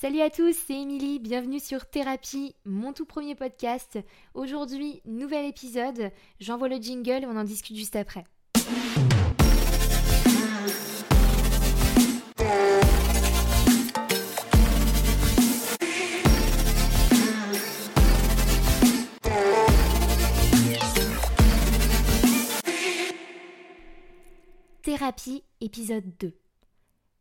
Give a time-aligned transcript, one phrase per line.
[0.00, 3.98] Salut à tous, c'est Émilie, bienvenue sur Thérapie, mon tout premier podcast.
[4.32, 8.22] Aujourd'hui, nouvel épisode, j'envoie le jingle, on en discute juste après.
[24.84, 26.32] Thérapie, épisode 2.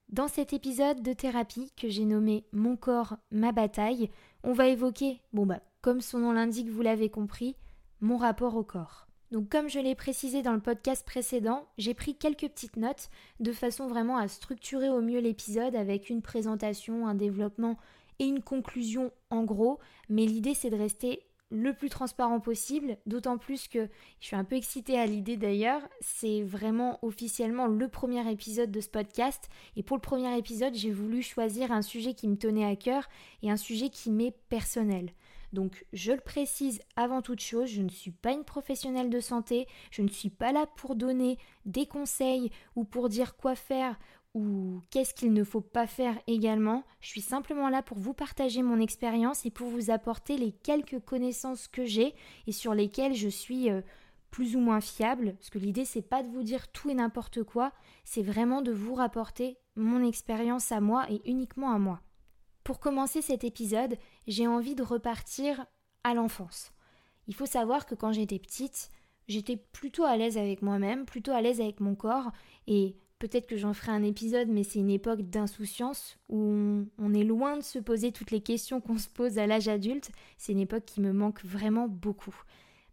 [0.10, 4.10] Dans cet épisode de thérapie que j'ai nommé Mon corps, ma bataille,
[4.41, 7.58] on va évoquer, bon bah, comme son nom l'indique, vous l'avez compris,
[8.00, 9.09] mon rapport au corps.
[9.31, 13.09] Donc comme je l'ai précisé dans le podcast précédent, j'ai pris quelques petites notes
[13.41, 17.78] de façon vraiment à structurer au mieux l'épisode avec une présentation, un développement
[18.20, 23.38] et une conclusion en gros, mais l'idée c'est de rester le plus transparent possible, d'autant
[23.38, 23.88] plus que
[24.20, 28.82] je suis un peu excitée à l'idée d'ailleurs, c'est vraiment officiellement le premier épisode de
[28.82, 32.66] ce podcast et pour le premier épisode j'ai voulu choisir un sujet qui me tenait
[32.66, 33.08] à cœur
[33.44, 35.12] et un sujet qui m'est personnel.
[35.54, 39.67] Donc je le précise avant toute chose, je ne suis pas une professionnelle de santé,
[39.92, 43.98] je ne suis pas là pour donner des conseils ou pour dire quoi faire
[44.38, 46.83] ou qu'est-ce qu'il ne faut pas faire également?
[47.02, 50.99] Je suis simplement là pour vous partager mon expérience et pour vous apporter les quelques
[50.99, 52.13] connaissances que j'ai
[52.45, 53.81] et sur lesquelles je suis euh,
[54.30, 55.35] plus ou moins fiable.
[55.39, 57.71] Parce que l'idée c'est pas de vous dire tout et n'importe quoi,
[58.03, 62.02] c'est vraiment de vous rapporter mon expérience à moi et uniquement à moi.
[62.63, 65.65] Pour commencer cet épisode, j'ai envie de repartir
[66.03, 66.71] à l'enfance.
[67.27, 68.91] Il faut savoir que quand j'étais petite,
[69.27, 72.31] j'étais plutôt à l'aise avec moi-même, plutôt à l'aise avec mon corps
[72.67, 77.23] et Peut-être que j'en ferai un épisode, mais c'est une époque d'insouciance où on, est
[77.23, 80.12] loin de se poser toutes les questions qu'on se pose à l'âge adulte.
[80.38, 82.36] C'est une époque qui me manque vraiment beaucoup.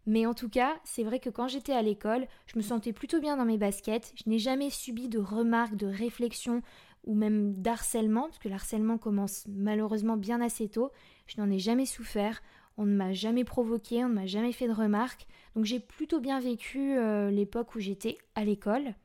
[0.07, 3.19] Mais en tout cas, c'est vrai que quand j'étais à l'école, je me sentais plutôt
[3.19, 4.13] bien dans mes baskets.
[4.15, 6.63] Je n'ai jamais subi de remarques, de réflexions
[7.03, 10.89] ou même d'harcèlement, parce que l'harcèlement commence malheureusement bien assez tôt.
[11.27, 12.41] Je n'en ai jamais souffert.
[12.77, 15.27] On ne m'a jamais provoqué, on ne m'a jamais fait de remarques.
[15.55, 18.95] Donc j'ai plutôt bien vécu euh, l'époque où j'étais à l'école.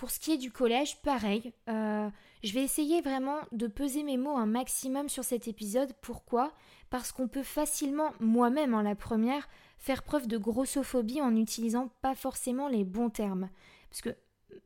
[0.00, 1.52] Pour ce qui est du collège, pareil.
[1.68, 2.08] Euh,
[2.42, 5.92] je vais essayer vraiment de peser mes mots un maximum sur cet épisode.
[6.00, 6.54] Pourquoi?
[6.88, 9.46] Parce qu'on peut facilement, moi-même en la première,
[9.76, 13.50] faire preuve de grossophobie en n'utilisant pas forcément les bons termes.
[13.90, 14.16] Parce que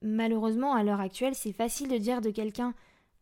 [0.03, 2.73] malheureusement, à l'heure actuelle, c'est facile de dire de quelqu'un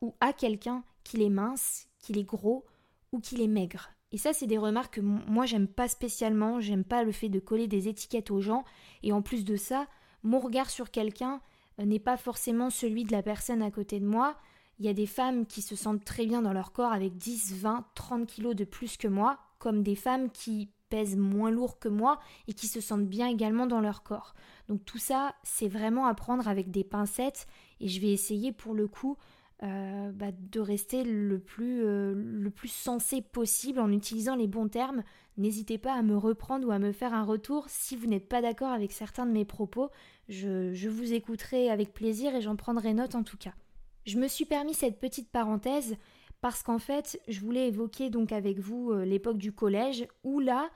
[0.03, 2.67] ou à quelqu'un qu'il est mince, qu'il est gros
[3.13, 3.89] ou qu'il est maigre.
[4.11, 6.61] Et ça, c'est des remarques que moi, j'aime pas spécialement.
[6.61, 8.65] J'aime pas le fait de coller des étiquettes aux gens.
[9.03, 9.87] Et en plus de ça,
[10.23, 11.41] mon regard sur quelqu'un,
[11.79, 14.37] n'est pas forcément celui de la personne à côté de moi.
[14.79, 17.55] Il y a des femmes qui se sentent très bien dans leur corps avec 10,
[17.55, 21.89] 20, 30 kilos de plus que moi, comme des femmes qui pèsent moins lourd que
[21.89, 22.19] moi
[22.49, 24.35] et qui se sentent bien également dans leur corps.
[24.69, 27.47] Donc tout ça, c'est vraiment à prendre avec des pincettes
[27.81, 29.17] et je vais essayer pour le coup
[29.63, 34.69] euh, bah, de rester le plus, euh, le plus sensé possible en utilisant les bons
[34.69, 35.05] termes.
[35.37, 38.43] N'hésitez pas à me reprendre ou à me faire un retour si vous n'êtes pas
[38.43, 39.91] d'accord avec certains de mes propos.
[40.29, 43.55] Je, je vous écouterai avec plaisir et j'en prendrai note en tout cas.
[44.05, 45.97] Je me suis permis cette petite parenthèse
[46.41, 50.71] parce qu'en fait, je voulais évoquer donc avec vous euh, l'époque du collège où là,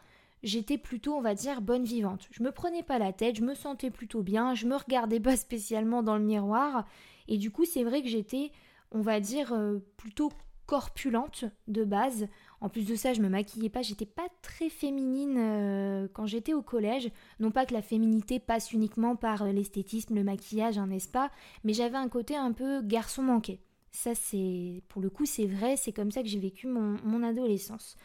[0.44, 2.28] j'étais plutôt, on va dire, bonne vivante.
[2.30, 5.36] Je me prenais pas la tête, je me sentais plutôt bien, je me regardais pas
[5.36, 6.86] spécialement dans le miroir
[7.26, 8.52] et du coup, c'est vrai que j'étais
[8.90, 10.30] on va dire, euh, plutôt
[10.66, 12.26] corpulente de base.
[12.60, 16.54] En plus de ça, je me maquillais pas, j'étais pas très féminine euh, quand j'étais
[16.54, 17.10] au collège.
[17.40, 21.30] Non pas que la féminité passe uniquement par euh, l'esthétisme, le maquillage, hein, n'est-ce pas
[21.64, 23.60] Mais j'avais un côté un peu garçon manqué.
[23.92, 24.82] Ça, c'est.
[24.88, 27.96] Pour le coup, c'est vrai, c'est comme ça que j'ai vécu mon, mon adolescence.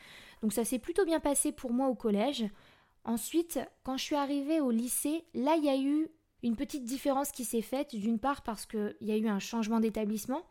[0.42, 2.46] Donc ça s'est plutôt bien passé pour moi au collège.
[3.04, 6.08] Ensuite, quand je suis arrivée au lycée, là, il y a eu
[6.44, 7.96] une petite différence qui s'est faite.
[7.96, 10.44] D'une part parce qu'il y a eu un changement d'établissement.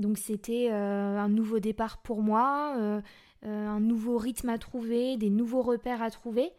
[0.00, 3.00] Donc c'était euh, un nouveau départ pour moi, euh,
[3.44, 6.50] euh, un nouveau rythme à trouver, des nouveaux repères à trouver.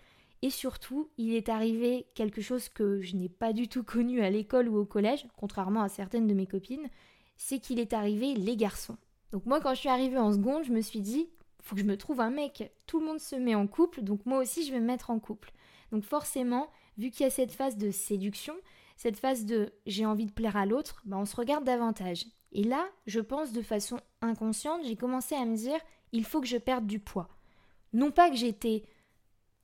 [0.44, 4.30] Et surtout, il est arrivé quelque chose que je n'ai pas du tout connu à
[4.30, 6.88] l'école ou au collège, contrairement à certaines de mes copines,
[7.36, 8.98] c'est qu'il est arrivé les garçons.
[9.32, 11.28] Donc moi, quand je suis arrivée en seconde, je me suis dit,
[11.62, 12.72] faut que je me trouve un mec.
[12.86, 15.20] Tout le monde se met en couple, donc moi aussi, je vais me mettre en
[15.20, 15.52] couple.
[15.92, 18.54] Donc forcément, vu qu'il y a cette phase de séduction,
[18.98, 22.26] cette phase de j'ai envie de plaire à l'autre, bah on se regarde davantage.
[22.52, 25.80] Et là, je pense de façon inconsciente, j'ai commencé à me dire
[26.12, 27.30] il faut que je perde du poids.
[27.94, 28.84] Non pas que j'étais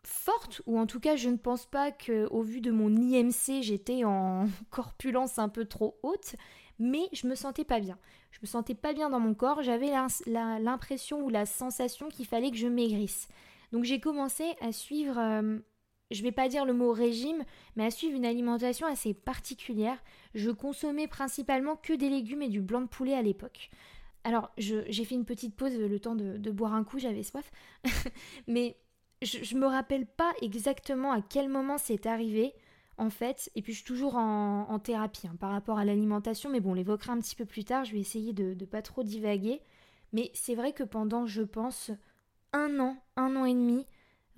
[0.04, 4.04] forte, ou en tout cas je ne pense pas qu'au vu de mon IMC j'étais
[4.06, 6.36] en corpulence un peu trop haute,
[6.80, 7.98] mais je me sentais pas bien.
[8.32, 9.92] Je me sentais pas bien dans mon corps, j'avais
[10.28, 13.28] l'impression ou la sensation qu'il fallait que je maigrisse.
[13.72, 15.60] Donc j'ai commencé à suivre euh,
[16.12, 17.44] je vais pas dire le mot régime,
[17.76, 20.02] mais à suivre une alimentation assez particulière.
[20.34, 23.70] Je consommais principalement que des légumes et du blanc de poulet à l'époque.
[24.24, 27.50] Alors, j'ai fait une petite pause, le temps de, boire un coup, j'avais soif.
[28.48, 28.78] Mais
[29.22, 32.54] je, ne me rappelle pas exactement à quel moment c'est arrivé,
[32.98, 33.50] en fait.
[33.56, 36.50] Et puis, je suis toujours en, thérapie hein, par rapport à l'alimentation.
[36.50, 37.86] Mais bon, on l'évoquera un petit peu plus tard.
[37.86, 39.62] Je vais essayer de ne pas trop divaguer.
[40.14, 41.92] Mais c'est vrai que pendant, je pense,
[42.54, 43.86] un an, un an et demi,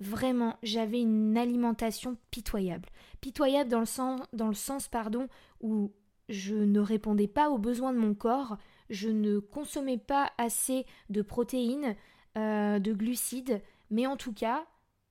[0.00, 2.88] vraiment, j'avais une alimentation pitoyable.
[3.20, 5.28] Pitoyable dans le sens, dans le sens pardon,
[5.60, 5.92] où
[6.28, 8.56] je ne répondais pas aux besoins de mon corps,
[8.88, 11.96] je ne consommais pas assez de protéines,
[12.38, 14.66] euh, de glucides, mais en tout cas,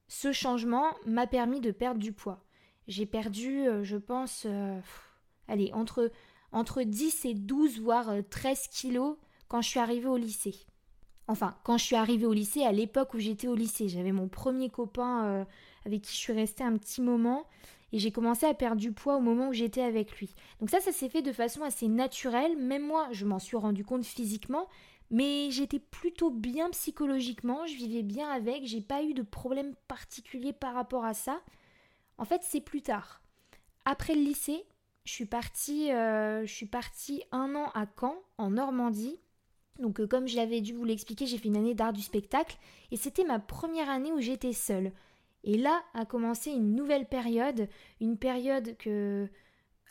[0.08, 2.44] ce changement m'a permis de perdre du poids.
[2.88, 4.80] J'ai perdu, euh, je pense, euh,
[5.48, 6.12] allez, entre,
[6.52, 10.56] entre 10 et 12, voire 13 kilos quand je suis arrivée au lycée.
[11.30, 14.28] Enfin, quand je suis arrivée au lycée, à l'époque où j'étais au lycée, j'avais mon
[14.28, 15.46] premier copain
[15.86, 17.46] avec qui je suis restée un petit moment
[17.92, 20.34] et j'ai commencé à perdre du poids au moment où j'étais avec lui.
[20.60, 22.58] Donc ça, ça s'est fait de façon assez naturelle.
[22.58, 24.68] Même moi, je m'en suis rendu compte physiquement,
[25.10, 27.66] mais j'étais plutôt bien psychologiquement.
[27.66, 28.66] Je vivais bien avec.
[28.66, 31.42] J'ai pas eu de problème particulier par rapport à ça.
[32.18, 33.22] En fait, c'est plus tard.
[33.86, 34.66] Après le lycée,
[35.06, 39.20] je suis partie, euh, je suis partie un an à Caen, en Normandie.
[39.80, 42.58] Donc, euh, comme je l'avais dû vous l'expliquer, j'ai fait une année d'art du spectacle
[42.92, 44.92] et c'était ma première année où j'étais seule.
[45.44, 47.70] Et là a commencé une nouvelle période,
[48.02, 49.30] une période que,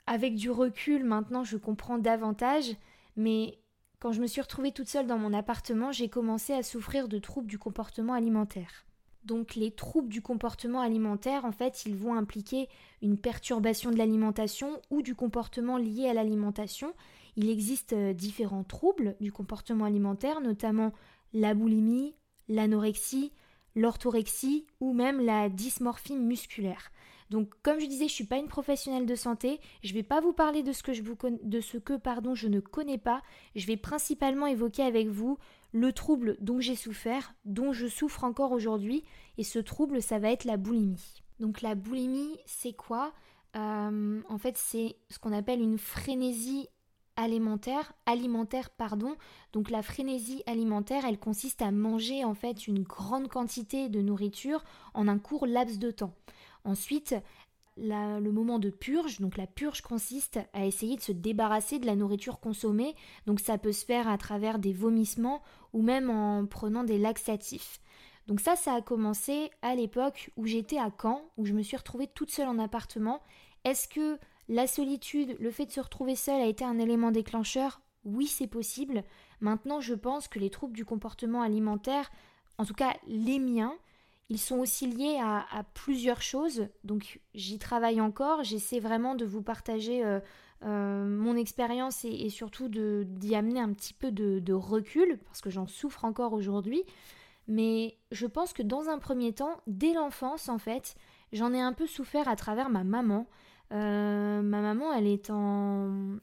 [0.06, 2.76] avec du recul, maintenant je comprends davantage,
[3.16, 3.58] mais
[3.98, 7.18] quand je me suis retrouvée toute seule dans mon appartement, j'ai commencé à souffrir de
[7.18, 8.84] troubles du comportement alimentaire.
[9.24, 12.68] Donc les troubles du comportement alimentaire, en fait, ils vont impliquer
[13.02, 16.94] une perturbation de l'alimentation ou du comportement lié à l'alimentation.
[17.40, 20.92] Il existe euh, différents troubles du comportement alimentaire, notamment
[21.32, 22.16] la boulimie,
[22.48, 23.32] l'anorexie,
[23.76, 26.90] l'orthorexie ou même la dysmorphie musculaire.
[27.30, 30.32] Donc comme je disais, je suis pas une professionnelle de santé, je vais pas vous
[30.32, 31.94] parler de ce que je vous de ce que
[32.34, 33.22] je ne connais pas,
[33.54, 35.38] je vais principalement évoquer avec vous
[35.70, 39.04] le trouble dont j'ai souffert, dont je souffre encore aujourd'hui
[39.36, 41.22] et ce trouble ça va être la boulimie.
[41.38, 43.12] Donc la boulimie, c'est quoi?
[43.54, 46.66] Euh, En fait, c'est ce qu'on appelle une frénésie
[47.18, 49.16] alimentaire, alimentaire pardon.
[49.52, 54.64] Donc la frénésie alimentaire, elle consiste à manger en fait une grande quantité de nourriture
[54.94, 56.14] en un court laps de temps.
[56.64, 57.14] Ensuite,
[57.76, 61.96] le moment de purge, donc la purge consiste à essayer de se débarrasser de la
[61.96, 62.94] nourriture consommée,
[63.26, 65.42] donc ça peut se faire à travers des vomissements
[65.72, 67.80] ou même en prenant des laxatifs.
[68.26, 71.76] Donc ça, ça a commencé à l'époque où j'étais à Caen, où je me suis
[71.76, 73.22] retrouvée toute seule en appartement.
[73.64, 74.18] Est-ce que
[74.48, 78.46] la solitude, le fait de se retrouver seul a été un élément déclencheur Oui, c'est
[78.46, 79.04] possible.
[79.40, 82.10] Maintenant, je pense que les troubles du comportement alimentaire,
[82.56, 83.74] en tout cas les miens,
[84.30, 86.68] ils sont aussi liés à, plusieurs choses.
[86.84, 88.42] Donc j'y travaille encore.
[88.42, 90.20] J'essaie vraiment de vous partager euh,
[90.64, 95.50] euh, mon expérience et, surtout d'y amener un petit peu de, de recul, parce que
[95.50, 96.82] j'en souffre encore aujourd'hui.
[97.46, 100.94] Mais je pense que dans un premier temps, dès l'enfance en fait,
[101.32, 103.26] j'en ai un peu souffert à travers ma maman.
[103.72, 106.16] Euh, ma maman, elle est en...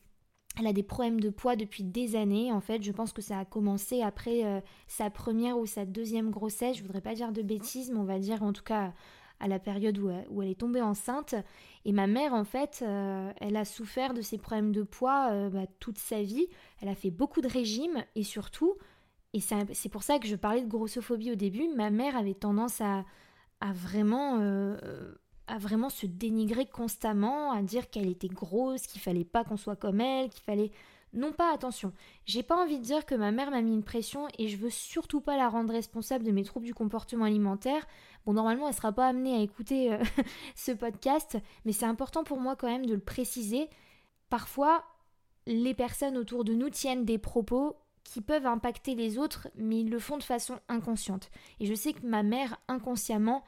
[0.58, 2.52] Elle a des problèmes de poids depuis des années.
[2.52, 6.32] En fait, je pense que ça a commencé après euh, sa première ou sa deuxième
[6.32, 6.78] grossesse.
[6.78, 8.94] Je voudrais pas dire de bêtises, mais on va dire en tout cas
[9.42, 11.36] à la période où, où elle est tombée enceinte.
[11.84, 15.66] Et ma mère, en fait, euh, elle a souffert de ces problèmes de poids bah,
[15.82, 16.48] toute sa vie.
[16.82, 18.76] Elle a fait beaucoup de régimes et surtout,
[19.34, 22.80] et c'est pour ça que je parlais de grossophobie au début, ma mère avait tendance
[22.80, 23.04] à
[23.74, 24.40] vraiment
[25.48, 29.76] à vraiment se dénigrer constamment, à dire qu'elle était grosse, qu'il fallait pas qu'on soit
[29.76, 30.72] comme elle, qu'il fallait.
[31.14, 31.94] Non pas attention.
[32.26, 34.70] J'ai pas envie de dire que ma mère m'a mis une pression et je veux
[34.70, 37.88] surtout pas la rendre responsable de mes troubles du comportement alimentaire.
[38.26, 40.04] Bon, normalement, elle sera pas amenée à écouter euh,
[40.56, 43.70] ce podcast, mais c'est important pour moi quand même de le préciser.
[44.30, 44.84] Parfois,
[45.48, 49.90] les personnes autour de nous tiennent des propos qui peuvent impacter les autres, mais ils
[49.90, 51.30] le font de façon inconsciente.
[51.60, 53.44] Et je sais que ma mère, inconsciemment,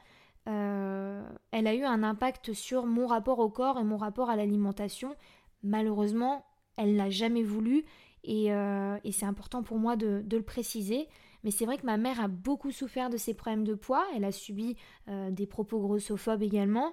[0.48, 4.36] euh, elle a eu un impact sur mon rapport au corps et mon rapport à
[4.36, 5.14] l'alimentation.
[5.62, 6.44] Malheureusement,
[6.76, 7.84] elle l'a jamais voulu
[8.24, 11.08] et, euh, c'est important pour moi de, le préciser.
[11.44, 14.04] Mais c'est vrai que ma mère a beaucoup souffert de ses problèmes de poids.
[14.16, 14.76] Elle a subi
[15.08, 16.92] euh, des propos grossophobes également.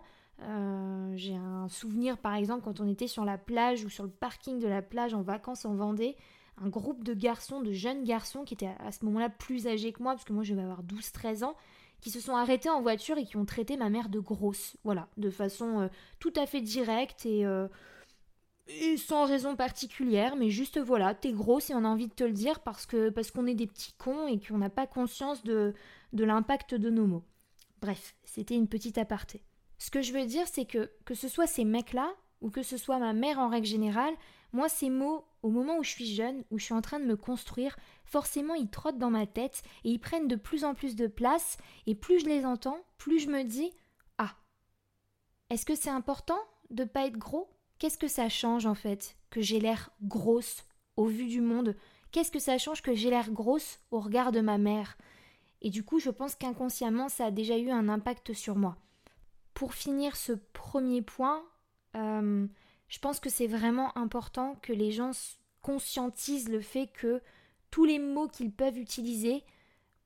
[1.16, 4.60] J'ai un souvenir par exemple quand on était sur la plage ou sur le parking
[4.60, 6.18] de la plage en vacances en Vendée,
[6.62, 10.04] un groupe de garçons, de jeunes garçons qui étaient à ce moment-là plus âgés que
[10.04, 11.56] moi, parce que moi je vais avoir 12-13 ans,
[12.06, 14.78] qui se sont arrêtés en voiture et qui ont traité ma mère de grosse.
[14.84, 15.88] Voilà, de façon euh,
[16.20, 17.68] tout à fait directe euh,
[18.68, 22.24] et, sans raison particulière, mais juste voilà, t'es grosse et on a envie de te
[22.24, 25.44] le dire parce que parce qu'on est des petits cons et qu'on n'a pas conscience
[25.44, 25.74] de,
[26.14, 27.24] de l'impact de nos mots.
[27.82, 29.42] Bref, c'était une petite aparté.
[29.80, 32.78] Ce que je veux dire, c'est que que ce soit ces mecs-là ou que ce
[32.78, 34.14] soit ma mère en règle générale,
[34.56, 37.06] Moi, ces mots, au moment où je suis jeune, où je suis en train de
[37.06, 40.96] me construire, forcément, ils trottent dans ma tête et ils prennent de plus en plus
[40.96, 41.58] de place.
[41.88, 43.74] Et plus je les entends, plus je me dis
[44.18, 44.34] Ah,
[45.50, 47.50] est-ce que c'est important de pas être gros?
[47.80, 50.64] Qu'est-ce que ça change en fait que j'ai l'air grosse
[50.96, 51.76] au vu du monde?
[52.14, 54.98] Qu'est-ce que ça change que j'ai l'air grosse au regard de ma mère?
[55.62, 58.78] Et du coup, je pense qu'inconsciemment, ça a déjà eu un impact sur moi.
[59.54, 61.44] Pour finir ce premier point,
[61.98, 62.48] euh,
[62.88, 65.12] je pense que c'est vraiment important que les gens
[65.62, 67.22] conscientisent le fait que
[67.72, 69.44] tous les mots qu'ils peuvent utiliser,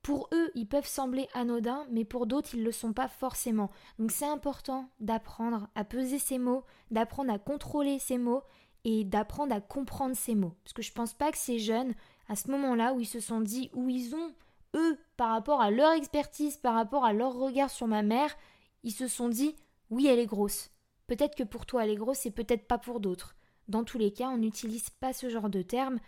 [0.02, 3.70] pour eux, ils peuvent sembler anodins, mais pour d'autres, ils ne le sont pas forcément.
[3.98, 8.42] Donc c'est important d'apprendre à peser ces mots, d'apprendre à contrôler ces mots
[8.84, 10.54] et d'apprendre à comprendre ces mots.
[10.64, 11.94] Parce que je pense pas que ces jeunes,
[12.28, 14.32] à ce moment-là où ils se sont dit, où ils ont,
[14.74, 18.34] eux, par rapport à leur expertise, par rapport à leur regard sur ma mère,
[18.82, 19.54] ils se sont dit,
[19.90, 20.70] oui, elle est grosse.
[21.10, 23.34] Peut-être que pour toi elle est grosse et peut-être pas pour d'autres.
[23.66, 25.98] Dans tous les cas, on n'utilise pas ce genre de terme,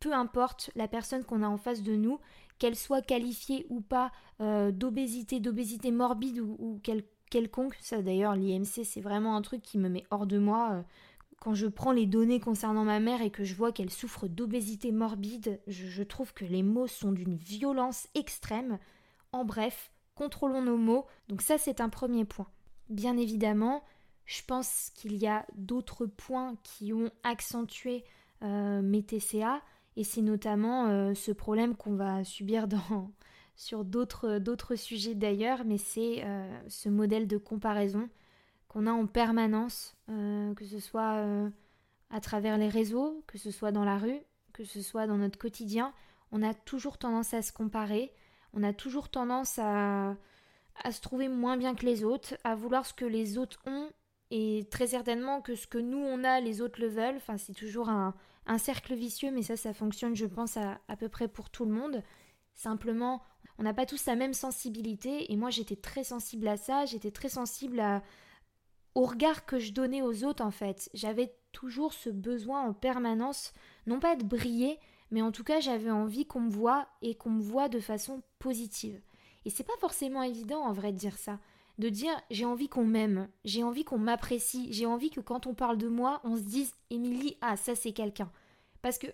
[0.00, 2.20] peu importe la personne qu'on a en face de nous,
[2.58, 6.80] qu'elle soit qualifiée ou pas euh, d'obésité, d'obésité morbide ou,
[7.28, 7.76] quelconque.
[7.82, 10.70] Ça d'ailleurs, l'IMC, c'est vraiment un truc qui me met hors de moi.
[10.72, 10.82] Euh,
[11.38, 14.90] quand je prends les données concernant ma mère et que je vois qu'elle souffre d'obésité
[14.90, 18.78] morbide, je trouve que les mots sont d'une violence extrême.
[19.32, 21.04] En bref, contrôlons nos mots.
[21.28, 22.48] Donc ça, c'est un premier point.
[22.88, 23.82] Bien évidemment,
[24.26, 28.04] je pense qu'il y a d'autres points qui ont accentué
[28.42, 29.62] euh, mes TCA
[29.96, 32.66] et c'est notamment euh, ce problème qu'on va subir
[33.56, 38.08] sur d'autres sujets d'ailleurs, mais c'est euh, ce modèle de comparaison
[38.68, 41.24] qu'on a en permanence, que ce soit
[42.10, 44.20] à travers les réseaux, que ce soit dans la rue,
[44.52, 45.94] que ce soit dans notre quotidien.
[46.30, 48.12] On a toujours tendance à se comparer,
[48.52, 50.16] on a toujours tendance à,
[50.84, 53.88] à se trouver moins bien que les autres, à vouloir ce que les autres ont
[54.30, 57.16] et très certainement que ce que nous on a, les autres le veulent.
[57.16, 58.14] Enfin, c'est toujours un,
[58.58, 61.72] cercle vicieux, mais ça, ça fonctionne, je pense, à, à peu près pour tout le
[61.72, 62.02] monde.
[62.54, 63.22] Simplement,
[63.58, 67.10] on n'a pas tous la même sensibilité, et moi j'étais très sensible à ça, j'étais
[67.10, 68.02] très sensible à,
[68.94, 70.90] au regard que je donnais aux autres en fait.
[70.94, 73.52] J'avais toujours ce besoin en permanence,
[73.86, 74.78] non pas de briller,
[75.10, 78.22] mais en tout cas j'avais envie qu'on me voit et qu'on me voit de façon
[78.38, 79.00] positive.
[79.44, 81.38] Et c'est pas forcément évident en vrai de dire ça
[81.78, 85.54] de dire j'ai envie qu'on m'aime, j'ai envie qu'on m'apprécie, j'ai envie que quand on
[85.54, 88.30] parle de moi, on se dise Émilie, ah ça c'est quelqu'un.
[88.82, 89.08] Parce que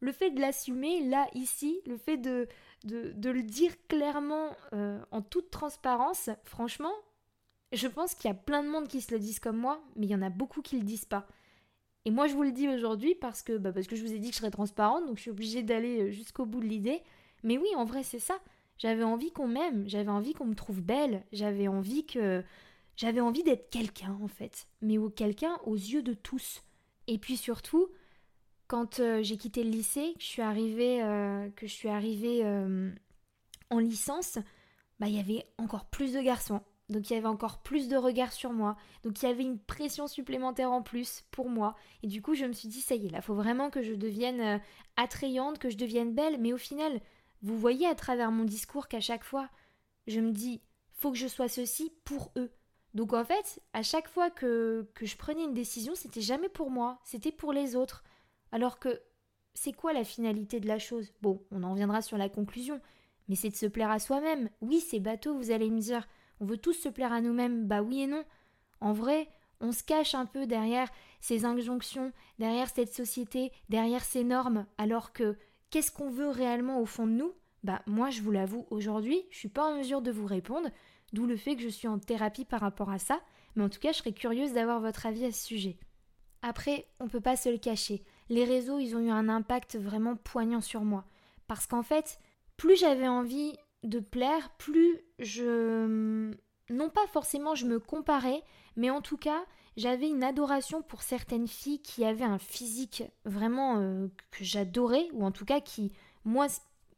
[0.00, 2.48] le fait de l'assumer, là, ici, le fait de,
[2.84, 6.92] de, le dire clairement euh, en toute transparence, franchement,
[7.72, 10.06] je pense qu'il y a plein de monde qui se le disent comme moi, mais
[10.06, 11.26] il y en a beaucoup qui le disent pas.
[12.04, 14.18] Et moi je vous le dis aujourd'hui parce que, bah, parce que je vous ai
[14.18, 17.02] dit que je serais transparente, donc je suis obligée d'aller euh, jusqu'au bout de l'idée.
[17.42, 18.38] Mais oui, en vrai c'est ça.
[18.78, 22.44] J'avais envie qu'on m'aime, j'avais envie qu'on me trouve belle, j'avais envie que
[22.96, 26.62] j'avais envie d'être quelqu'un en fait, mais quelqu'un aux yeux de tous.
[27.06, 27.88] Et puis surtout,
[28.68, 32.44] quand euh, j'ai quitté le lycée, que je suis arrivée, euh, que je suis arrivée
[32.44, 32.90] euh,
[33.70, 34.38] en licence,
[34.98, 36.62] bah il y avait encore plus de garçons.
[36.88, 38.76] Donc il y avait encore plus de regards sur moi.
[39.02, 41.74] Donc il y avait une pression supplémentaire en plus pour moi.
[42.02, 43.92] Et du coup, je me suis dit ça y est, là, faut vraiment que je
[43.92, 44.60] devienne
[44.96, 47.00] attrayante, que je devienne belle, mais au final,
[47.46, 49.48] vous voyez à travers mon discours qu'à chaque fois,
[50.08, 50.60] je me dis,
[50.94, 52.50] faut que je sois ceci pour eux.
[52.92, 56.70] Donc en fait, à chaque fois que, que je prenais une décision, c'était jamais pour
[56.70, 58.02] moi, c'était pour les autres.
[58.50, 59.00] Alors que
[59.54, 61.12] c'est quoi la finalité de la chose?
[61.22, 62.80] Bon, on en reviendra sur la conclusion,
[63.28, 64.50] mais c'est de se plaire à soi-même.
[64.60, 66.08] Oui, c'est bateau, vous allez me dire.
[66.40, 67.68] On veut tous se plaire à nous-mêmes.
[67.68, 68.24] Bah oui et non.
[68.80, 69.28] En vrai,
[69.60, 75.12] on se cache un peu derrière ces injonctions, derrière cette société, derrière ces normes, alors
[75.12, 75.36] que
[75.70, 77.32] Qu'est-ce qu'on veut réellement au fond de nous?
[77.64, 80.68] Bah moi je vous l'avoue aujourd'hui, je suis pas en mesure de vous répondre,
[81.12, 83.20] d'où le fait que je suis en thérapie par rapport à ça,
[83.56, 85.76] mais en tout cas je serais curieuse d'avoir votre avis à ce sujet.
[86.42, 90.14] Après, on peut pas se le cacher, les réseaux ils ont eu un impact vraiment
[90.14, 91.04] poignant sur moi.
[91.48, 92.20] Parce qu'en fait,
[92.56, 96.30] plus j'avais envie de plaire, plus je...
[96.70, 98.42] Non pas forcément je me comparais,
[98.76, 99.44] mais en tout cas,
[99.76, 105.24] j'avais une adoration pour certaines filles qui avaient un physique vraiment euh, que j'adorais, ou
[105.24, 105.92] en tout cas qui,
[106.24, 106.46] moi,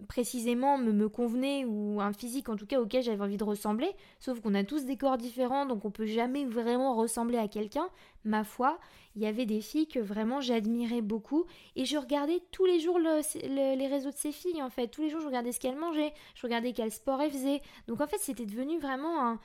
[0.07, 3.91] précisément me, me convenait, ou un physique en tout cas auquel j'avais envie de ressembler,
[4.21, 7.89] sauf qu'on a tous des corps différents, donc on peut jamais vraiment ressembler à quelqu'un.
[8.25, 8.79] Ma foi,
[9.17, 13.01] il y avait des filles que vraiment j'admirais beaucoup, et je regardais tous les jours
[13.01, 14.87] les réseaux de ces filles, en fait.
[14.87, 17.61] Tous les jours, je regardais ce qu'elles mangeaient, je regardais quel sport elles faisaient.
[17.89, 19.41] Donc en fait, c'était devenu vraiment un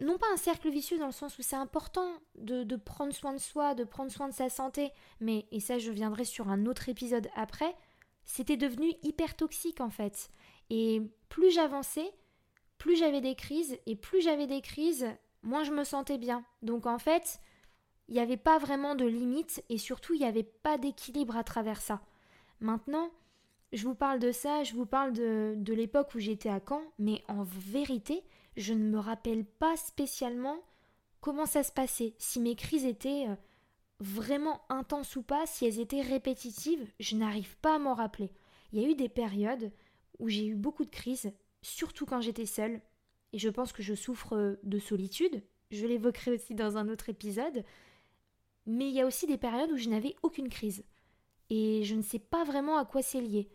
[0.00, 3.38] non pas un cercle vicieux dans le sens où c'est important de, prendre soin de
[3.38, 6.88] soi, de prendre soin de sa santé, mais, et ça je viendrai sur un autre
[6.88, 7.74] épisode après,
[8.24, 10.28] c'était devenu hyper toxique en fait.
[10.68, 12.12] Et plus j'avançais,
[12.76, 15.06] plus j'avais des crises, et plus j'avais des crises,
[15.42, 16.44] moins je me sentais bien.
[16.60, 17.40] Donc en fait,
[18.08, 21.44] il n'y avait pas vraiment de limite et surtout il n'y avait pas d'équilibre à
[21.44, 22.02] travers ça.
[22.60, 23.10] Maintenant,
[23.72, 26.82] je vous parle de ça, je vous parle de, de l'époque où j'étais à Caen,
[26.98, 28.22] mais en vérité,
[28.56, 30.58] je ne me rappelle pas spécialement
[31.20, 33.36] comment ça se passait, si mes crises étaient euh,
[34.00, 38.30] vraiment intenses ou pas, si elles étaient répétitives, je n'arrive pas à m'en rappeler.
[38.72, 39.72] Il y a eu des périodes
[40.18, 41.32] où j'ai eu beaucoup de crises,
[41.62, 42.80] surtout quand j'étais seule,
[43.32, 47.64] et je pense que je souffre de solitude, je l'évoquerai aussi dans un autre épisode,
[48.66, 50.84] mais il y a aussi des périodes où je n'avais aucune crise.
[51.50, 53.48] Et je ne sais pas vraiment à quoi c'est lié.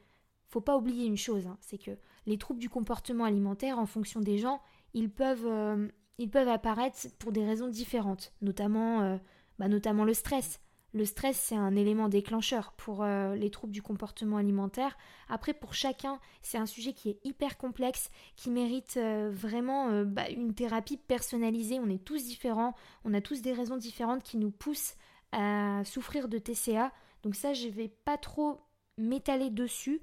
[0.48, 1.92] Faut pas oublier une chose, hein, c'est que
[2.26, 4.62] les troubles du comportement alimentaire, en fonction des gens,
[4.94, 9.18] ils peuvent, euh, ils peuvent apparaître pour des raisons différentes, notamment, euh,
[9.60, 10.60] bah, notamment le stress.
[10.94, 14.98] Le stress, c'est un élément déclencheur pour euh, les troubles du comportement alimentaire.
[15.30, 20.54] Après, pour chacun, c'est un sujet qui est hyper complexe, qui mérite vraiment bah, une
[20.54, 21.80] thérapie personnalisée.
[21.80, 24.96] On est tous différents, on a tous des raisons différentes qui nous poussent
[25.32, 26.92] à souffrir de TCA.
[27.24, 28.60] Donc ça, je vais pas trop
[28.98, 30.02] m'étaler dessus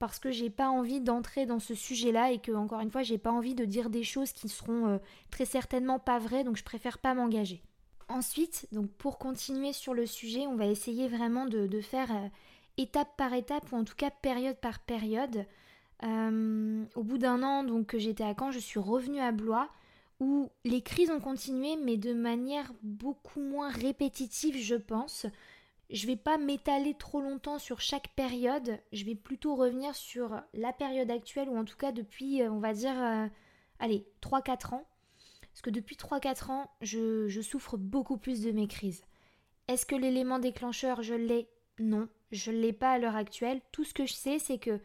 [0.00, 3.18] parce que j'ai pas envie d'entrer dans ce sujet-là et que encore une fois, j'ai
[3.18, 4.98] pas envie de dire des choses qui seront euh,
[5.30, 7.62] très certainement pas vraies, donc je préfère pas m'engager.
[8.08, 12.28] Ensuite, donc pour continuer sur le sujet, on va essayer vraiment de, faire euh,
[12.78, 15.44] étape par étape ou en tout cas période par période.
[16.02, 19.68] Euh, au bout d'un an donc que j'étais à Caen, je suis revenue à Blois
[20.18, 25.26] où les crises ont continué mais de manière beaucoup moins répétitive je pense.
[25.90, 30.72] Je vais pas m'étaler trop longtemps sur chaque période, je vais plutôt revenir sur la
[30.72, 33.26] période actuelle, ou en tout cas depuis, euh, on va dire, euh,
[33.80, 34.86] allez, 3-4 ans.
[35.50, 39.02] Parce que depuis 3-4 ans, je, souffre beaucoup plus de mes crises.
[39.66, 41.48] Est-ce que l'élément déclencheur, je l'ai?
[41.80, 43.60] Non, je ne l'ai pas à l'heure actuelle.
[43.72, 44.80] Tout ce que je sais, c'est que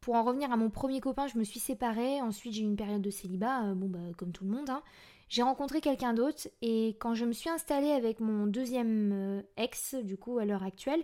[0.00, 2.22] pour en revenir à mon premier copain, je me suis séparée.
[2.22, 4.70] Ensuite, j'ai eu une période de célibat, euh, bah, comme tout le monde.
[4.70, 4.82] Hein.
[5.28, 9.94] J'ai rencontré quelqu'un d'autre et quand je me suis installée avec mon deuxième euh, ex,
[9.94, 11.02] du coup à l'heure actuelle,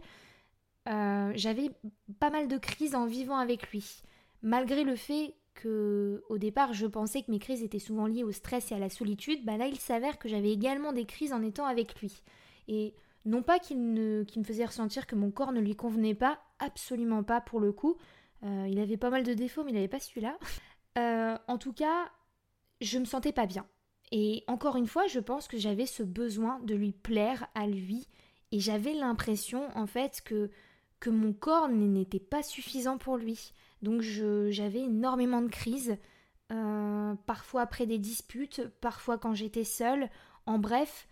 [0.88, 1.70] euh, j'avais
[2.18, 4.02] pas mal de crises en vivant avec lui.
[4.42, 8.32] Malgré le fait que au départ je pensais que mes crises étaient souvent liées au
[8.32, 11.42] stress et à la solitude, bah là il s'avère que j'avais également des crises en
[11.42, 12.22] étant avec lui.
[12.68, 17.22] Et non pas qu'il me faisait ressentir que mon corps ne lui convenait pas, absolument
[17.22, 17.96] pas pour le coup.
[18.44, 20.38] Euh, il avait pas mal de défauts, mais il n'avait pas celui-là.
[20.96, 22.10] en tout cas,
[22.80, 23.66] je me sentais pas bien.
[24.12, 28.08] Et encore une fois, je pense que j'avais ce besoin de lui plaire à lui
[28.52, 30.50] et j'avais l'impression en fait que,
[30.98, 33.52] que mon corps n'était pas suffisant pour lui.
[33.82, 35.96] Donc j'avais énormément de crises,
[36.52, 40.08] euh, parfois après des disputes, parfois quand j'étais seule.
[40.46, 41.06] En bref,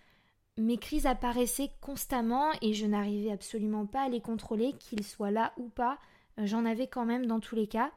[0.56, 5.52] mes crises apparaissaient constamment et je n'arrivais absolument pas à les contrôler, qu'ils soient là
[5.56, 5.98] ou pas.
[6.36, 7.92] J'en avais quand même dans tous les cas.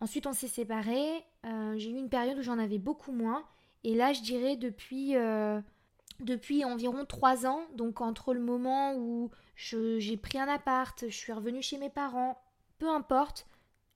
[0.00, 1.24] Ensuite, on s'est séparés.
[1.44, 3.44] Euh, j'ai eu une période où j'en avais beaucoup moins.
[3.84, 5.60] Et là, je dirais depuis, euh,
[6.20, 11.32] depuis environ trois ans, donc entre le moment où j'ai pris un appart, je suis
[11.32, 12.40] revenue chez mes parents,
[12.78, 13.46] peu importe,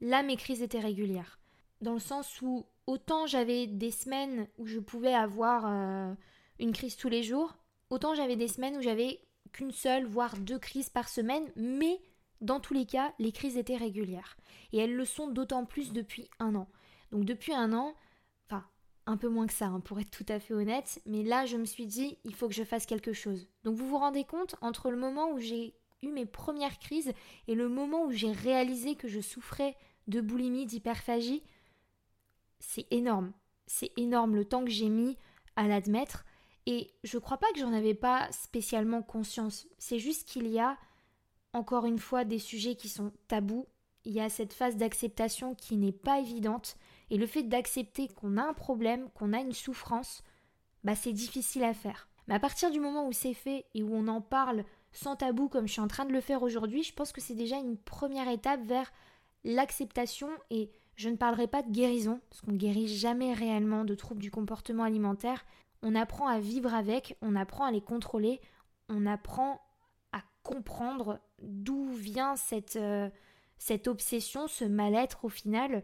[0.00, 1.38] là mes crises étaient régulières.
[1.80, 6.14] Dans le sens où autant j'avais des semaines où je pouvais avoir euh,
[6.58, 7.56] une crise tous les jours,
[7.90, 9.20] autant j'avais des semaines où j'avais
[9.52, 12.00] qu'une seule, voire deux crises par semaine, mais
[12.40, 14.36] dans tous les cas, les crises étaient régulières.
[14.72, 16.68] Et elles le sont d'autant plus depuis un an.
[17.12, 17.94] Donc depuis un an,
[19.06, 21.56] un peu moins que ça, hein, pour être tout à fait honnête, mais là je
[21.56, 23.48] me suis dit, il faut que je fasse quelque chose.
[23.64, 27.12] Donc vous vous rendez compte, entre le moment où j'ai eu mes premières crises
[27.48, 29.76] et le moment où j'ai réalisé que je souffrais
[30.08, 31.42] de boulimie, d'hyperphagie,
[32.58, 33.32] c'est énorme.
[33.66, 35.16] C'est énorme le temps que j'ai mis
[35.56, 36.24] à l'admettre.
[36.66, 39.66] Et je crois pas que j'en avais pas spécialement conscience.
[39.78, 40.78] C'est juste qu'il y a,
[41.52, 43.66] encore une fois, des sujets qui sont tabous.
[44.04, 46.76] Il y a cette phase d'acceptation qui n'est pas évidente.
[47.12, 50.24] Et le fait d'accepter qu'on a un problème, qu'on a une souffrance,
[50.82, 52.08] bah c'est difficile à faire.
[52.26, 55.50] Mais à partir du moment où c'est fait et où on en parle sans tabou
[55.50, 57.76] comme je suis en train de le faire aujourd'hui, je pense que c'est déjà une
[57.76, 58.90] première étape vers
[59.44, 63.94] l'acceptation et je ne parlerai pas de guérison, parce qu'on ne guérit jamais réellement de
[63.94, 65.44] troubles du comportement alimentaire.
[65.82, 68.40] On apprend à vivre avec, on apprend à les contrôler,
[68.88, 69.60] on apprend
[70.12, 73.10] à comprendre d'où vient cette, euh,
[73.58, 75.82] cette obsession, ce mal-être au final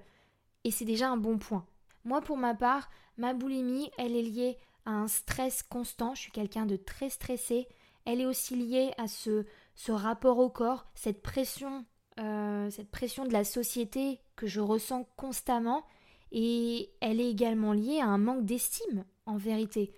[0.65, 1.67] et c'est déjà un bon point.
[2.05, 6.15] Moi, pour ma part, ma boulimie, elle est liée à un stress constant.
[6.15, 7.69] Je suis quelqu'un de très stressé.
[8.05, 9.45] Elle est aussi liée à ce,
[9.89, 11.85] rapport au corps, cette pression,
[12.19, 15.85] euh, cette pression de la société que je ressens constamment.
[16.33, 19.93] Et elle est également liée à un manque d'estime, en vérité.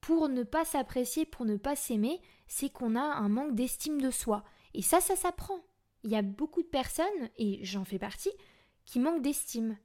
[0.00, 4.10] Pour ne pas s'apprécier, pour ne pas s'aimer, c'est qu'on a un manque d'estime de
[4.10, 4.44] soi.
[4.74, 5.60] Et ça, ça s'apprend.
[6.02, 8.32] Il y a beaucoup de personnes, et j'en fais partie,
[8.84, 9.78] qui manquent d'estime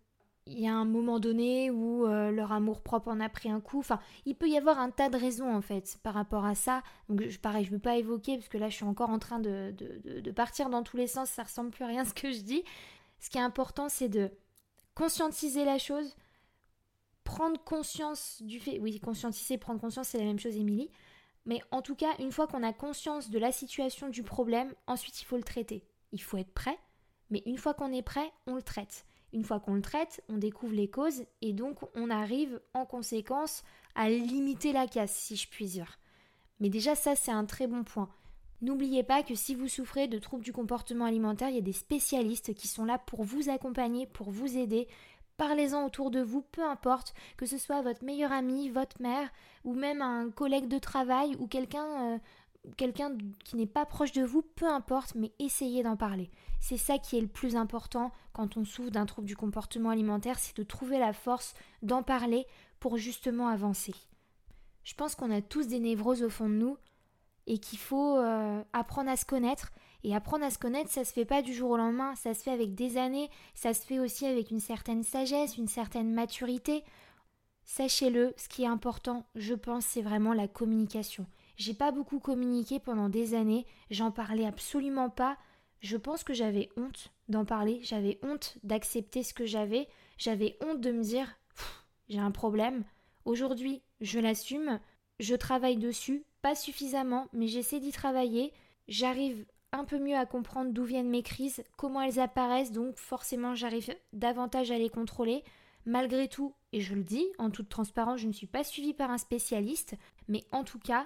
[0.49, 3.62] il y a un moment donné où euh, leur amour propre en a pris un
[3.62, 3.79] coup.
[3.79, 6.81] Enfin, il peut y avoir un tas de raisons en fait par rapport à ça.
[7.07, 9.19] Donc je, pareil, je ne veux pas évoquer parce que là je suis encore en
[9.19, 12.31] train de, de, partir dans tous les sens, ça ressemble plus à rien ce que
[12.31, 12.63] je dis.
[13.19, 14.31] Ce qui est important, c'est de
[14.95, 16.15] conscientiser la chose,
[17.23, 18.79] prendre conscience du fait.
[18.79, 20.89] Oui, conscientiser, prendre conscience, c'est la même chose, Émilie.
[21.45, 25.21] Mais en tout cas, une fois qu'on a conscience de la situation, du problème, ensuite
[25.21, 25.83] il faut le traiter.
[26.12, 26.77] Il faut être prêt,
[27.29, 29.05] mais une fois qu'on est prêt, on le traite.
[29.34, 33.63] Une fois qu'on le traite, on découvre les causes et donc on arrive en conséquence
[33.96, 36.00] à limiter la casse, si je puis dire.
[36.60, 38.10] Mais déjà ça c'est un très bon point.
[38.62, 41.72] N'oubliez pas que si vous souffrez de troubles du comportement alimentaire, il y a des
[41.72, 44.88] spécialistes qui sont là pour vous accompagner, pour vous aider.
[45.38, 49.30] Parlez-en autour de vous, peu importe, que ce soit votre meilleur ami, votre mère,
[49.63, 52.18] ou même un collègue de travail, ou quelqu'un euh,
[52.78, 56.30] quelqu'un qui n'est pas proche de vous, peu importe, mais essayez d'en parler.
[56.60, 60.39] C'est ça qui est le plus important quand on souffre d'un trouble du comportement alimentaire,
[60.39, 62.45] c'est de trouver la force d'en parler
[62.80, 63.93] pour justement avancer.
[64.84, 66.78] Je pense qu'on a tous des névroses au fond de nous
[67.48, 69.72] et qu'il faut euh, apprendre à se connaître.
[70.04, 72.41] Et apprendre à se connaître, ça se fait pas du jour au lendemain, ça se
[72.41, 76.86] fait avec des années, ça se fait aussi avec une certaine sagesse, une certaine maturité.
[77.65, 81.28] Sachez-le, ce qui est important, je pense, c'est vraiment la communication.
[81.60, 85.38] J'ai pas beaucoup communiqué pendant des années, j'en parlais absolument pas.
[85.82, 90.80] Je pense que j'avais honte d'en parler, j'avais honte d'accepter ce que j'avais, j'avais honte
[90.80, 91.38] de me dire
[92.08, 92.86] j'ai un problème.
[93.26, 94.80] Aujourd'hui, je l'assume,
[95.19, 98.54] je travaille dessus, pas suffisamment, mais j'essaie d'y travailler.
[98.88, 103.54] J'arrive un peu mieux à comprendre d'où viennent mes crises, comment elles apparaissent, donc forcément
[103.54, 105.43] j'arrive davantage à les contrôler.
[105.86, 109.12] Malgré tout, et je le dis en toute transparence, je ne suis pas suivie par
[109.12, 109.95] un spécialiste,
[110.30, 111.06] mais en tout cas,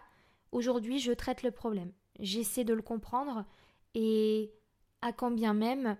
[0.53, 1.91] Aujourd'hui, je traite le problème.
[2.19, 3.43] J'essaie de le comprendre
[3.95, 4.53] et
[5.01, 5.97] à quand bien même,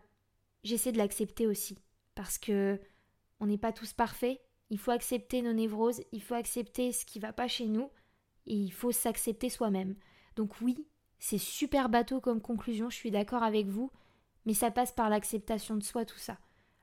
[0.64, 1.80] j'essaie de l'accepter aussi.
[2.14, 2.80] Parce que
[3.40, 4.40] on n'est pas tous parfaits.
[4.70, 7.90] Il faut accepter nos névroses, il faut accepter ce qui va pas chez nous
[8.46, 9.96] et il faut s'accepter soi-même.
[10.36, 10.88] Donc oui,
[11.18, 13.92] c'est super bateau comme conclusion, je suis d'accord avec vous,
[14.46, 16.38] mais ça passe par l'acceptation de soi tout ça.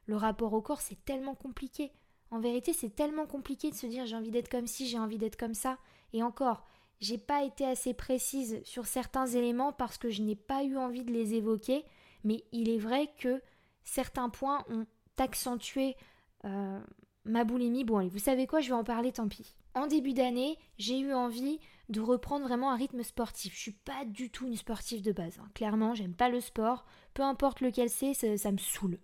[0.06, 1.92] Le rapport au corps, c'est tellement compliqué.
[2.33, 5.18] En vérité, c'est tellement compliqué de se dire j'ai envie d'être comme ci, j'ai envie
[5.18, 5.78] d'être comme ça.
[6.12, 6.66] Et encore,
[7.00, 11.04] j'ai pas été assez précise sur certains éléments parce que je n'ai pas eu envie
[11.04, 11.84] de les évoquer,
[12.24, 13.42] mais il est vrai que
[13.84, 14.86] certains points ont
[15.18, 15.96] accentué
[16.44, 16.80] euh,
[17.24, 17.84] ma boulimie.
[17.84, 19.54] Bon, allez, vous savez quoi, je vais en parler, tant pis.
[19.74, 21.58] En début d'année, j'ai eu envie
[21.88, 23.54] de reprendre vraiment un rythme sportif.
[23.54, 25.38] Je suis pas du tout une sportive de base.
[25.38, 25.48] Hein.
[25.54, 26.84] Clairement, j'aime pas le sport.
[27.14, 28.98] Peu importe lequel c'est, ça, me saoule.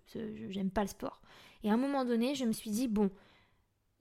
[0.49, 1.21] J'aime pas le sport.
[1.63, 3.09] Et à un moment donné, je me suis dit bon,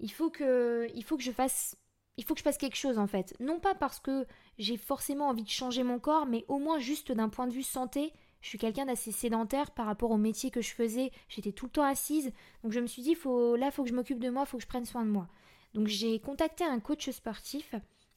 [0.01, 1.77] il faut que je fasse
[2.17, 3.35] il faut que je fasse quelque chose en fait.
[3.41, 4.27] Non pas parce que
[4.59, 7.63] j'ai forcément envie de changer mon corps, mais au moins juste d'un point de vue
[7.63, 8.13] santé.
[8.43, 11.11] Je suis quelqu'un d'assez sédentaire par rapport au métier que je faisais.
[11.29, 12.33] J'étais tout le temps assise.
[12.63, 14.49] Donc je me suis dit, faut, là, il faut que je m'occupe de moi, il
[14.49, 15.29] faut que je prenne soin de moi.
[15.75, 17.75] Donc j'ai contacté un coach sportif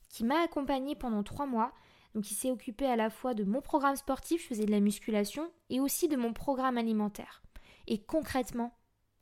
[0.08, 1.74] qui m'a accompagné pendant trois mois.
[2.14, 4.80] Donc il s'est occupé à la fois de mon programme sportif, je faisais de la
[4.80, 7.42] musculation, et aussi de mon programme alimentaire.
[7.88, 8.74] Et concrètement,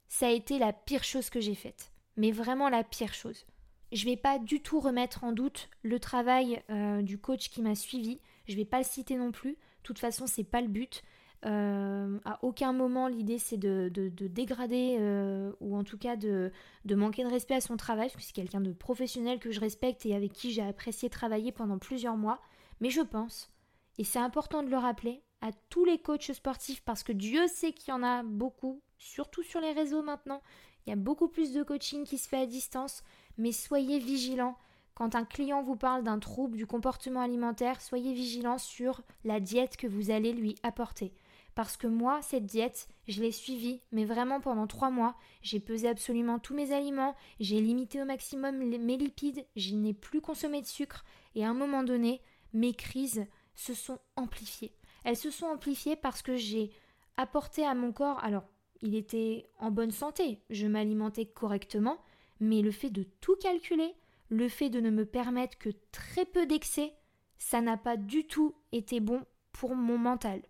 [0.08, 1.92] ça a été la pire chose que j'ai faite.
[2.16, 3.46] Mais vraiment la pire chose.
[3.92, 7.62] Je ne vais pas du tout remettre en doute le travail euh, du coach qui
[7.62, 8.20] m'a suivi.
[8.48, 9.52] Je ne vais pas le citer non plus.
[9.52, 11.04] De toute façon, c'est pas le but.
[11.46, 16.52] Euh, à aucun moment l'idée c'est de, dégrader euh, ou en tout cas de,
[16.84, 19.60] de, manquer de respect à son travail, parce que c'est quelqu'un de professionnel que je
[19.60, 22.42] respecte et avec qui j'ai apprécié travailler pendant plusieurs mois.
[22.82, 23.52] Mais je pense,
[24.00, 27.72] et c'est important de le rappeler, à tous les coachs sportifs, parce que Dieu sait
[27.72, 30.42] qu'il y en a beaucoup, surtout sur les réseaux maintenant,
[30.86, 33.04] il y a beaucoup plus de coaching qui se fait à distance
[33.38, 34.58] mais soyez vigilants.
[34.96, 39.78] Quand un client vous parle d'un trouble du comportement alimentaire, soyez vigilant sur la diète
[39.78, 41.14] que vous allez lui apporter.
[41.54, 45.16] Parce que moi, cette diète, je l'ai suivie, mais vraiment pendant trois mois.
[45.42, 50.22] J'ai pesé absolument tous mes aliments, j'ai limité au maximum mes lipides, je n'ai plus
[50.22, 51.04] consommé de sucre,
[51.36, 52.22] et à un moment donné,
[52.54, 54.74] mes crises se sont amplifiées.
[55.04, 56.72] Elles se sont amplifiées parce que j'ai
[57.18, 58.44] apporté à mon corps, alors
[58.82, 61.98] il était en bonne santé, je m'alimentais correctement,
[62.40, 63.96] mais le fait de tout calculer,
[64.30, 66.94] le fait de ne me permettre que très peu d'excès,
[67.38, 70.42] ça n'a pas du tout été bon pour mon mental.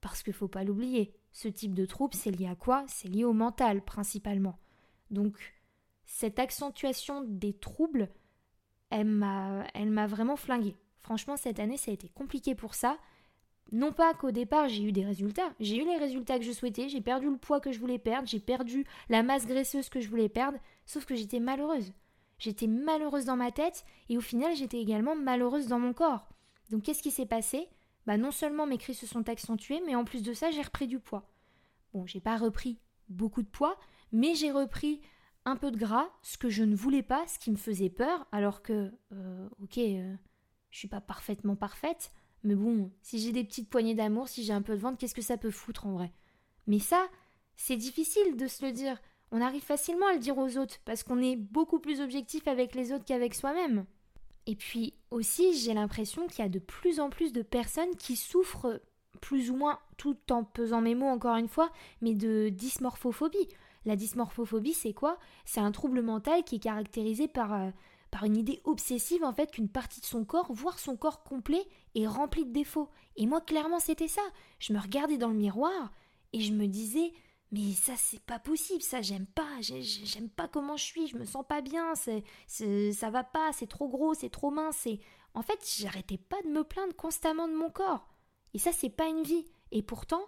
[0.00, 2.84] Parce qu'il faut pas l'oublier, ce type de trouble, c'est lié à quoi?
[2.88, 4.58] C'est lié au mental principalement.
[5.10, 5.54] Donc,
[6.04, 8.08] cette accentuation des troubles,
[8.90, 10.76] elle m'a, elle m'a vraiment flingué.
[10.98, 12.98] Franchement, cette année, ça a été compliqué pour ça.
[13.72, 16.88] Non pas qu'au départ j'ai eu des résultats, j'ai eu les résultats que je souhaitais,
[16.88, 20.08] j'ai perdu le poids que je voulais perdre, j'ai perdu la masse graisseuse que je
[20.08, 21.92] voulais perdre, sauf que j'étais malheureuse.
[22.38, 26.28] J'étais malheureuse dans ma tête et au final j'étais également malheureuse dans mon corps.
[26.70, 27.68] Donc qu'est-ce qui s'est passé?
[28.06, 30.88] Bah non seulement mes cris se sont accentuées, mais en plus de ça j'ai repris
[30.88, 31.30] du poids.
[31.92, 32.78] Bon, j'ai pas repris
[33.08, 33.78] beaucoup de poids,
[34.10, 35.00] mais j'ai repris
[35.44, 38.26] un peu de gras, ce que je ne voulais pas, ce qui me faisait peur,
[38.32, 40.14] alors que, euh, ok, euh,
[40.70, 44.52] je suis pas parfaitement parfaite, mais bon, si j'ai des petites poignées d'amour, si j'ai
[44.52, 46.12] un peu de ventre, qu'est-ce que ça peut foutre en vrai?
[46.66, 47.06] Mais ça,
[47.56, 49.00] c'est difficile de se le dire.
[49.32, 52.74] On arrive facilement à le dire aux autres, parce qu'on est beaucoup plus objectif avec
[52.74, 53.84] les autres qu'avec soi-même.
[54.46, 58.16] Et puis aussi, j'ai l'impression qu'il y a de plus en plus de personnes qui
[58.16, 58.80] souffrent
[59.20, 63.48] plus ou moins, tout en pesant mes mots encore une fois, mais de dysmorphophobie.
[63.84, 65.18] La dysmorphophobie, c'est quoi?
[65.44, 67.70] C'est un trouble mental qui est caractérisé par, euh,
[68.10, 71.64] par une idée obsessive en fait qu'une partie de son corps, voire son corps complet,
[71.94, 72.90] est rempli de défauts.
[73.16, 74.22] Et moi, clairement, c'était ça.
[74.58, 75.92] Je me regardais dans le miroir
[76.32, 77.12] et je me disais,
[77.52, 81.24] mais ça, c'est pas possible, ça, j'aime pas, j'aime pas comment je suis, je me
[81.24, 84.86] sens pas bien, c'est, ça va pas, c'est trop gros, c'est trop mince.
[84.86, 85.00] Et...
[85.34, 88.08] En fait, j'arrêtais pas de me plaindre constamment de mon corps.
[88.54, 89.44] Et ça, c'est pas une vie.
[89.70, 90.24] Et pourtant,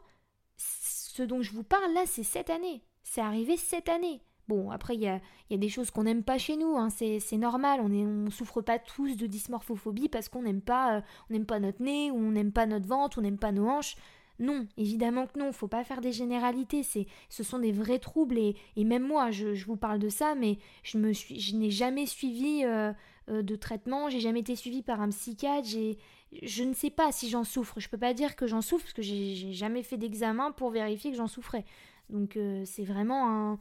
[0.56, 2.84] ce dont je vous parle là, c'est cette année.
[3.02, 4.22] C'est arrivé cette année.
[4.48, 6.88] Bon, après, il y a, y a, des choses qu'on n'aime pas chez nous, hein.
[6.90, 11.00] c'est normal, on ne on souffre pas tous de dysmorphophobie parce qu'on n'aime pas, euh,
[11.30, 13.96] on pas notre nez, ou on n'aime pas notre ventre, on n'aime pas nos hanches.
[14.40, 18.38] Non, évidemment que non, faut pas faire des généralités, c'est, ce sont des vrais troubles
[18.38, 21.54] et, et même moi, je, je, vous parle de ça, mais je me suis, je
[21.54, 22.92] n'ai jamais suivi euh,
[23.28, 25.98] euh, de traitement, j'ai jamais été suivi par un psychiatre, j'ai,
[26.42, 27.78] je ne sais pas si j'en souffre.
[27.78, 31.12] Je peux pas dire que j'en souffre parce que j'ai jamais fait d'examen pour vérifier
[31.12, 31.64] que j'en souffrais.
[32.10, 33.58] Donc c'est vraiment un,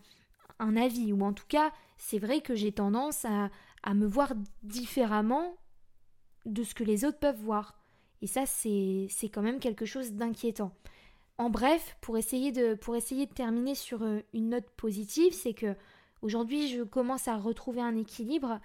[0.75, 1.13] avis.
[1.13, 3.49] Ou en tout cas, c'est vrai que j'ai tendance à,
[3.83, 5.55] à, me voir différemment
[6.45, 7.79] de ce que les autres peuvent voir.
[8.21, 10.71] Et ça, c'est quand même quelque chose d'inquiétant.
[11.37, 15.55] En bref, pour essayer, de, pour essayer de terminer sur euh, une note positive, c'est
[15.55, 15.75] que
[16.21, 18.59] aujourd'hui, je commence à retrouver un équilibre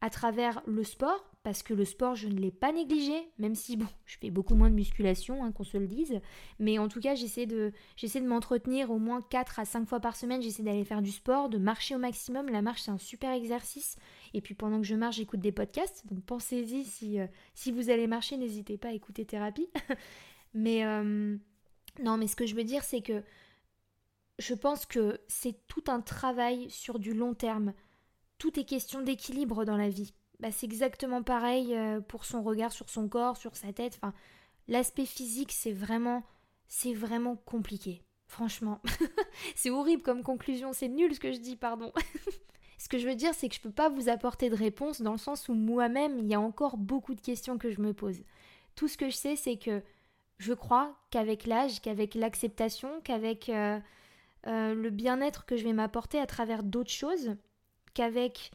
[0.00, 3.76] à travers le sport, parce que le sport, je ne l'ai pas négligé, même si,
[3.76, 6.20] bon, je fais beaucoup moins de musculation, hein, qu'on se le dise,
[6.60, 7.72] mais en tout cas, j'essaie de,
[8.20, 11.58] m'entretenir au moins 4 à 5 fois par semaine, j'essaie d'aller faire du sport, de
[11.58, 13.96] marcher au maximum, la marche, c'est un super exercice,
[14.34, 17.90] et puis pendant que je marche, j'écoute des podcasts, donc pensez-y, si, euh, si vous
[17.90, 19.68] allez marcher, n'hésitez pas à écouter thérapie,
[20.54, 21.36] mais, euh,
[22.00, 23.22] non, mais ce que je veux dire, c'est que
[24.38, 27.74] je pense que c'est tout un travail sur du long terme,
[28.38, 30.14] tout est question d'équilibre dans la vie.
[30.42, 33.96] Bah, c'est exactement pareil euh, pour son regard sur son corps, sur sa tête.
[34.02, 34.12] Enfin,
[34.66, 36.24] l'aspect physique, c'est vraiment,
[36.66, 38.02] c'est vraiment compliqué.
[38.26, 38.80] Franchement,
[39.54, 40.72] c'est horrible comme conclusion.
[40.72, 41.92] C'est nul ce que je dis, pardon.
[42.78, 45.12] ce que je veux dire, c'est que je peux pas vous apporter de réponse dans
[45.12, 48.24] le sens où moi-même, il y a encore beaucoup de questions que je me pose.
[48.74, 49.80] Tout ce que je sais, c'est que
[50.38, 53.78] je crois qu'avec l'âge, qu'avec l'acceptation, qu'avec euh,
[54.48, 57.36] euh, le bien-être que je vais m'apporter à travers d'autres choses,
[57.94, 58.50] qu'avec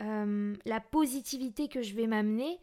[0.00, 2.58] euh, la positivité que je vais m'amener,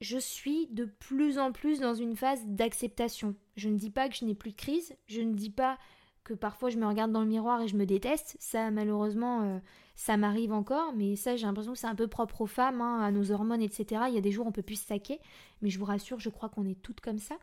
[0.00, 3.36] je suis de plus en plus dans une phase d'acceptation.
[3.56, 5.78] Je ne dis pas que je n'ai plus de crise, je ne dis pas
[6.24, 8.36] que parfois je me regarde dans le miroir et je me déteste.
[8.40, 9.58] Ça, malheureusement, euh,
[9.94, 13.00] ça m'arrive encore, mais ça, j'ai l'impression que c'est un peu propre aux femmes, hein,
[13.00, 14.02] à nos hormones, etc.
[14.08, 15.20] Il y a des jours où on peut plus se saquer,
[15.60, 17.36] mais je vous rassure, je crois qu'on est toutes comme ça.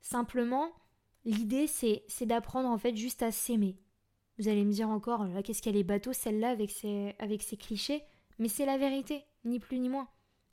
[0.00, 0.70] Simplement,
[1.24, 3.76] l'idée, c'est d'apprendre en fait juste à s'aimer.
[4.38, 8.02] Vous allez me dire encore, qu'est-ce qu'elle est bateau celle-là avec ses, avec ses clichés
[8.40, 10.08] Mais c'est la vérité, ni plus ni moins.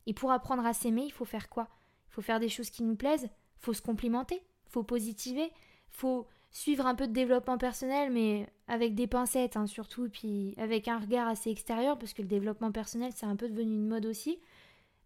[0.05, 1.69] Et pour apprendre à s'aimer, il faut faire quoi?
[2.09, 5.51] Il faut faire des choses qui nous plaisent, faut se complimenter, faut positiver,
[5.89, 10.87] faut suivre un peu de développement personnel, mais avec des pincettes hein, surtout, puis avec
[10.87, 14.05] un regard assez extérieur, parce que le développement personnel c'est un peu devenu une mode
[14.05, 14.39] aussi.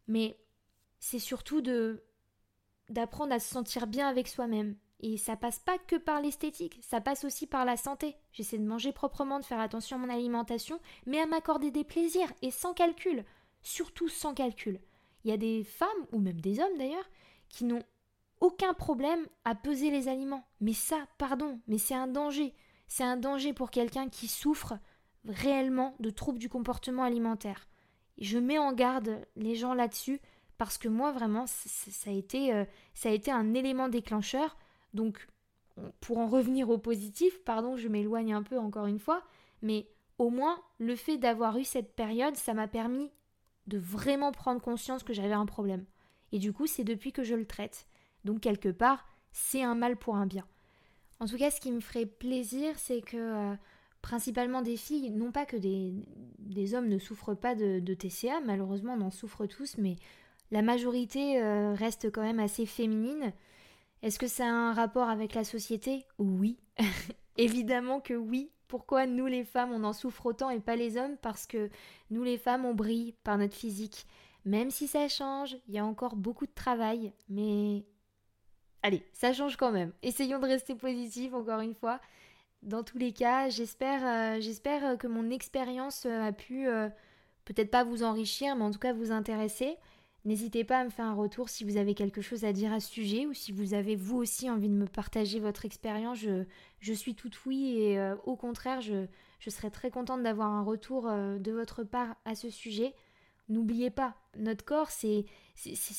[0.07, 0.37] Mais
[0.99, 2.03] c'est surtout de
[2.89, 7.01] d'apprendre à se sentir bien avec soi-même, et ça passe pas que par l'esthétique, ça
[7.01, 8.15] passe aussi par la santé.
[8.31, 12.31] J'essaie de manger proprement, de faire attention à mon alimentation, mais à m'accorder des plaisirs
[12.41, 13.25] et sans calcul.
[13.61, 14.79] Surtout sans calcul.
[15.23, 17.09] Il y a des femmes, ou même des hommes d'ailleurs,
[17.49, 17.83] qui n'ont
[18.39, 20.45] aucun problème à peser les aliments.
[20.59, 22.53] Mais ça, pardon, mais c'est un danger.
[22.87, 24.73] C'est un danger pour quelqu'un qui souffre
[25.25, 27.67] réellement de troubles du comportement alimentaire.
[28.17, 30.21] Je mets en garde les gens là-dessus
[30.57, 34.57] parce que moi vraiment ça a été euh, ça a été un élément déclencheur
[34.93, 35.27] donc,
[35.99, 39.23] pour en revenir au positif, pardon, je m'éloigne un peu encore une fois,
[39.61, 43.11] mais au moins, le fait d'avoir eu cette période, ça m'a permis
[43.67, 45.85] de vraiment prendre conscience que j'avais un problème.
[46.31, 47.87] Et du coup, c'est depuis que je le traite.
[48.25, 50.45] Donc, quelque part, c'est un mal pour un bien.
[51.19, 53.55] En tout cas, ce qui me ferait plaisir, c'est que euh,
[54.01, 55.93] principalement des filles, non pas que des,
[56.39, 59.97] des hommes ne souffrent pas de, TCA, malheureusement on en souffre tous, mais
[60.49, 63.33] la majorité euh, reste quand même assez féminine.
[64.01, 66.05] Est-ce que ça a un rapport avec la société?
[66.17, 66.57] Oui.
[67.37, 68.51] Évidemment que oui.
[68.67, 71.17] Pourquoi nous les femmes on en souffre autant et pas les hommes?
[71.21, 71.69] Parce que
[72.09, 74.07] nous les femmes on brille par notre physique.
[74.45, 77.83] Même si ça change, il y a encore beaucoup de travail, mais
[78.81, 79.91] allez, ça change quand même.
[80.01, 81.99] Essayons de rester positifs encore une fois.
[82.63, 86.65] Dans tous les cas, j'espère j'espère que mon expérience a pu
[87.45, 89.77] peut-être pas vous enrichir, mais en tout cas vous intéresser.
[90.23, 92.79] N'hésitez pas à me faire un retour si vous avez quelque chose à dire à
[92.79, 96.19] ce sujet ou si vous avez vous aussi envie de me partager votre expérience.
[96.79, 99.07] Je, suis toute oui et euh, au contraire, je,
[99.39, 102.93] je, serais très contente d'avoir un retour euh, de votre part à ce sujet.
[103.49, 105.25] N'oubliez pas, notre corps, c'est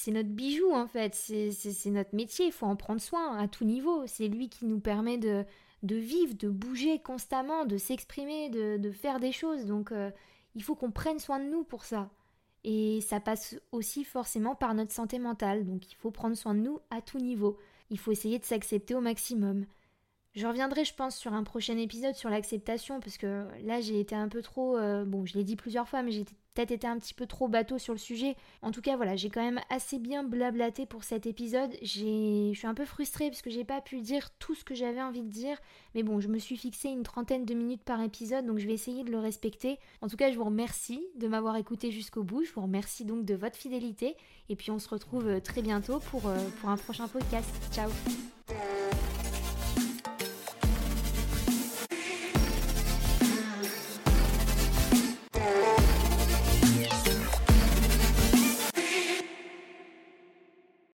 [0.07, 4.07] notre bijou en fait, c'est notre métier, il faut en prendre soin à tout niveau.
[4.07, 5.45] C'est lui qui nous permet de,
[5.83, 9.67] de vivre, de bouger constamment, de s'exprimer, de, de, faire des choses.
[9.67, 10.11] Donc euh,
[10.55, 12.09] il faut qu'on prenne soin de nous pour ça.
[12.65, 16.61] Et ça passe aussi forcément par notre santé mentale, donc il faut prendre soin de
[16.61, 17.59] nous à tout niveau.
[17.91, 19.67] Il faut essayer de s'accepter au maximum.
[20.35, 24.15] Je reviendrai, je pense, sur un prochain épisode sur l'acceptation, parce que là j'ai été
[24.15, 24.79] un peu trop.
[24.79, 27.49] Euh, bon, je l'ai dit plusieurs fois, mais j'ai peut-être été un petit peu trop
[27.49, 28.37] bateau sur le sujet.
[28.63, 31.71] En tout cas, voilà, j'ai quand même assez bien blablaté pour cet épisode.
[31.83, 35.03] Je suis un peu frustrée parce que j'ai pas pu dire tout ce que j'avais
[35.03, 35.59] envie de dire.
[35.95, 38.75] Mais bon, je me suis fixé une trentaine de minutes par épisode, donc je vais
[38.75, 39.79] essayer de le respecter.
[40.01, 42.43] En tout cas, je vous remercie de m'avoir écouté jusqu'au bout.
[42.45, 44.17] Je vous remercie donc de votre fidélité.
[44.49, 47.51] Et puis on se retrouve euh, très bientôt pour, euh, pour un prochain podcast.
[47.71, 47.91] Ciao